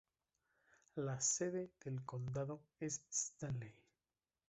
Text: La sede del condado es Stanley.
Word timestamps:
La 0.95 1.19
sede 1.21 1.73
del 1.79 2.03
condado 2.03 2.63
es 2.79 3.03
Stanley. 3.11 3.71